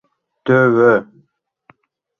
—Тӧвӧ! 0.45 0.93